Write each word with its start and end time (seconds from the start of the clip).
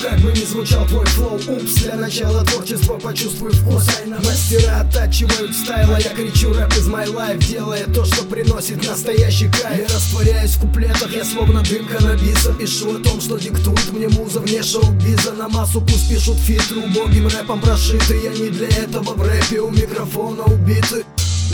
как 0.00 0.18
бы 0.20 0.32
ни 0.32 0.44
звучал 0.44 0.86
твой 0.86 1.06
флоу. 1.06 1.36
Упс, 1.36 1.74
для 1.82 1.96
начала 1.96 2.44
творчества 2.44 2.98
почувствуй 2.98 3.52
вкус. 3.52 3.86
Мастера 4.24 4.80
оттачивают 4.80 5.54
style, 5.54 5.94
а 5.94 6.00
я 6.00 6.10
кричу 6.10 6.52
рэп 6.52 6.72
из 6.74 6.88
my 6.88 7.06
life 7.06 7.38
Делая 7.46 7.84
то, 7.86 8.04
что 8.04 8.24
приносит 8.24 8.86
настоящий 8.86 9.48
кайф. 9.48 9.88
Я 9.88 9.94
растворяюсь 9.94 10.52
в 10.52 10.60
куплетах, 10.60 11.14
я 11.14 11.24
словно 11.24 11.62
дымка 11.62 12.02
каннабиса 12.02 12.52
Пишу 12.52 12.96
о 12.96 12.98
том, 12.98 13.20
что 13.20 13.38
диктует 13.38 13.92
мне 13.92 14.08
муза 14.08 14.40
вне 14.40 14.62
шоу-биза. 14.62 15.32
На 15.32 15.48
массу 15.48 15.80
пусть 15.80 16.08
пишут 16.08 16.38
фитры, 16.38 16.78
убогим 16.78 17.28
рэпом 17.28 17.60
прошиты. 17.60 18.20
Я 18.22 18.30
не 18.30 18.50
для 18.50 18.68
этого 18.68 19.14
в 19.14 19.22
рэпе 19.22 19.60
у 19.60 19.70
микрофона 19.70 20.44
убиты 20.44 21.04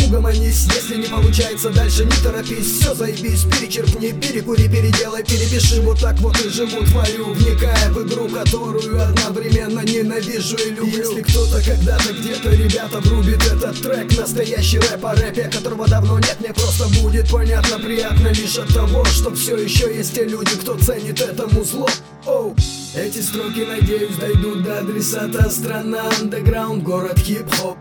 Угомонись, 0.06 0.66
если 0.74 0.96
не 0.96 1.06
получается 1.06 1.70
дальше 1.70 2.04
не 2.04 2.22
торопись. 2.22 2.78
Все 2.80 2.94
заебись, 2.94 3.44
перечеркни, 3.44 4.12
перекури, 4.12 4.68
переделай, 4.68 5.22
перепиши. 5.24 5.80
Вот 5.80 5.98
так 6.00 6.18
вот 6.20 6.38
и 6.44 6.50
живу 6.50 6.84
твою, 6.84 7.32
вникая 7.32 7.90
в 7.90 8.06
игру, 8.06 8.28
которую 8.28 9.02
одновременно 9.02 9.80
ненавижу 9.80 10.56
и 10.56 10.70
люблю. 10.70 10.98
Если 10.98 11.22
кто-то 11.22 11.62
когда-то 11.64 12.12
где-то, 12.12 12.50
ребята, 12.50 13.00
врубит 13.00 13.42
этот 13.46 13.80
трек 13.80 14.18
Настоящий 14.18 14.78
рэп 14.78 15.06
о 15.06 15.14
рэпе, 15.14 15.50
которого 15.50 15.88
давно 15.88 16.18
нет, 16.18 16.36
мне 16.40 16.52
просто 16.52 16.86
будет 17.00 17.30
понятно 17.30 17.78
Приятно 17.78 18.28
лишь 18.28 18.56
от 18.56 18.72
того, 18.74 19.04
что 19.06 19.34
все 19.34 19.56
еще 19.56 19.94
есть 19.94 20.14
те 20.14 20.24
люди, 20.24 20.54
кто 20.56 20.76
ценит 20.76 21.20
этому 21.20 21.64
зло. 21.64 21.88
Оу. 22.26 22.54
Эти 22.94 23.20
строки, 23.20 23.66
надеюсь, 23.66 24.16
дойдут 24.16 24.62
до 24.62 24.80
адресата. 24.80 25.48
Страна, 25.50 26.10
андеграунд, 26.20 26.82
город 26.82 27.18
хип-хоп 27.18 27.78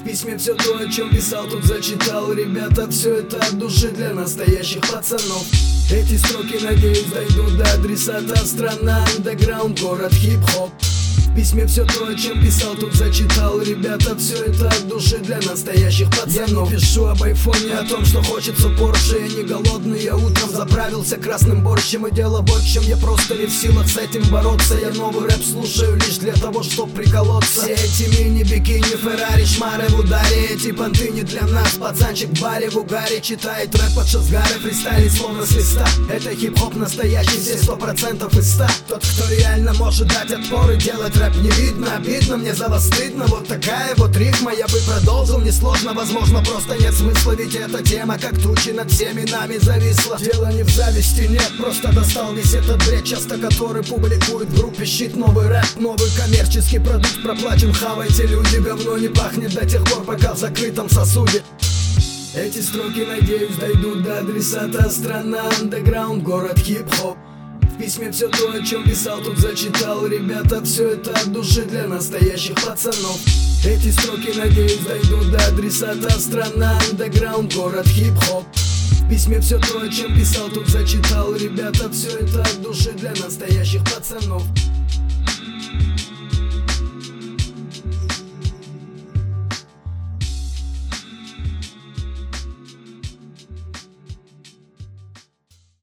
в 0.00 0.04
письме 0.04 0.36
все 0.38 0.54
то, 0.54 0.78
о 0.78 0.88
чем 0.88 1.10
писал, 1.10 1.46
тут 1.46 1.64
зачитал. 1.64 2.32
Ребята, 2.32 2.88
все 2.90 3.16
это 3.16 3.36
от 3.38 3.58
души 3.58 3.88
для 3.88 4.12
настоящих 4.14 4.80
пацанов. 4.80 5.46
Эти 5.92 6.16
строки, 6.16 6.58
надеюсь, 6.62 7.04
дойдут 7.04 7.58
до 7.58 7.64
адресата. 7.72 8.36
Страна, 8.46 9.04
андеграунд, 9.16 9.80
город 9.80 10.12
хип-хоп 10.12 10.70
в 11.30 11.34
письме 11.34 11.66
все 11.66 11.84
то, 11.84 12.06
о 12.06 12.14
чем 12.14 12.42
писал, 12.42 12.74
тут 12.74 12.94
зачитал. 12.94 13.60
Ребята, 13.60 14.16
все 14.16 14.36
это 14.44 14.68
от 14.68 14.88
души 14.88 15.18
для 15.18 15.38
настоящих 15.38 16.08
пацанов. 16.10 16.70
Я 16.70 16.76
не 16.76 16.80
пишу 16.80 17.06
об 17.06 17.22
айфоне, 17.22 17.74
о 17.74 17.84
том, 17.84 18.04
что 18.04 18.22
хочется 18.22 18.68
Порше 18.70 19.18
Я 19.18 19.28
не 19.28 19.42
голодный, 19.44 20.02
я 20.02 20.16
утром 20.16 20.50
заправился 20.50 21.16
красным 21.16 21.62
борщем. 21.62 22.06
И 22.06 22.14
дело 22.14 22.40
вот 22.40 22.62
чем, 22.62 22.82
я 22.84 22.96
просто 22.96 23.36
не 23.36 23.46
в 23.46 23.52
силах 23.52 23.88
с 23.88 23.96
этим 23.96 24.22
бороться. 24.30 24.76
Я 24.80 24.90
новый 24.90 25.28
рэп 25.28 25.42
слушаю 25.44 25.96
лишь 25.96 26.18
для 26.18 26.32
того, 26.32 26.62
чтоб 26.62 26.92
приколоться. 26.92 27.62
Все 27.62 27.74
эти 27.74 28.08
мини-бикини, 28.16 28.96
Феррари, 28.96 29.44
шмары 29.44 29.86
в 29.88 30.00
ударе. 30.00 30.46
Эти 30.50 30.72
понты 30.72 31.10
не 31.10 31.22
для 31.22 31.46
нас, 31.46 31.74
пацанчик 31.74 32.30
в 32.30 32.40
баре 32.40 32.70
в 32.70 32.76
угаре. 32.76 33.20
Читает 33.20 33.74
рэп 33.74 33.94
под 33.94 34.08
шазгары, 34.08 34.58
фристайлит 34.62 35.12
словно 35.12 35.46
с 35.46 35.52
листа 35.52 35.86
Это 36.12 36.34
хип-хоп 36.34 36.74
настоящий, 36.74 37.38
здесь 37.38 37.62
сто 37.62 37.76
процентов 37.76 38.36
из 38.36 38.52
ста. 38.52 38.68
Тот, 38.88 39.04
кто 39.04 39.32
реально 39.32 39.74
может 39.74 40.08
дать 40.08 40.32
отпор 40.32 40.72
и 40.72 40.76
делать 40.76 41.19
рэп 41.20 41.36
не 41.36 41.50
видно 41.50 41.96
Обидно, 41.96 42.36
мне 42.36 42.54
за 42.54 42.68
вас 42.68 42.86
стыдно. 42.86 43.26
Вот 43.26 43.46
такая 43.46 43.94
вот 43.96 44.16
рифма, 44.16 44.52
я 44.52 44.66
бы 44.66 44.78
продолжил 44.86 45.40
Несложно, 45.40 45.92
возможно, 45.92 46.42
просто 46.42 46.76
нет 46.76 46.94
смысла 46.94 47.32
Ведь 47.32 47.54
эта 47.54 47.82
тема, 47.82 48.18
как 48.18 48.40
тучи 48.40 48.70
над 48.70 48.90
всеми 48.90 49.28
нами 49.30 49.58
зависла. 49.58 50.18
Дело 50.18 50.50
не 50.52 50.62
в 50.62 50.70
зависти, 50.70 51.22
нет, 51.22 51.52
просто 51.58 51.92
достал 51.92 52.32
весь 52.34 52.54
этот 52.54 52.84
бред. 52.86 53.04
Часто 53.04 53.38
который 53.38 53.82
публикует 53.82 54.48
в 54.48 54.58
группе 54.58 54.84
щит 54.84 55.16
Новый 55.16 55.48
рэп, 55.48 55.76
новый 55.76 56.10
коммерческий 56.16 56.78
продукт 56.78 57.22
Проплачен, 57.22 57.72
хавайте, 57.72 58.26
люди, 58.26 58.56
говно 58.56 58.96
не 58.96 59.08
пахнет 59.08 59.54
До 59.54 59.66
тех 59.66 59.84
пор, 59.84 60.04
пока 60.04 60.34
в 60.34 60.38
закрытом 60.38 60.88
сосуде. 60.88 61.42
Эти 62.34 62.60
строки, 62.60 63.04
надеюсь, 63.04 63.56
дойдут 63.56 64.04
до 64.04 64.20
адресата. 64.20 64.88
Страна, 64.88 65.50
андеграунд, 65.60 66.22
город 66.22 66.58
хип-хоп 66.58 67.16
письме 67.80 68.10
все 68.10 68.28
то, 68.28 68.52
о 68.52 68.62
чем 68.62 68.84
писал, 68.84 69.20
тут 69.20 69.38
зачитал. 69.38 70.06
Ребята, 70.06 70.62
все 70.62 70.90
это 70.90 71.12
от 71.12 71.32
души 71.32 71.62
для 71.62 71.86
настоящих 71.86 72.54
пацанов. 72.56 73.18
Эти 73.64 73.90
строки, 73.90 74.36
надеюсь, 74.36 74.78
дойдут 74.78 75.30
до 75.30 75.38
адресата. 75.46 76.10
Страна, 76.20 76.78
андеграунд, 76.90 77.54
город 77.54 77.86
хип-хоп. 77.86 78.44
В 78.54 79.08
письме 79.08 79.40
все 79.40 79.58
то, 79.58 79.80
о 79.80 79.88
чем 79.88 80.14
писал, 80.14 80.48
тут 80.50 80.68
зачитал. 80.68 81.34
Ребята, 81.34 81.88
все 81.90 82.10
это 82.18 82.42
от 82.42 82.62
души 82.62 82.92
для 82.92 83.10
настоящих 83.12 83.82
пацанов 83.84 84.44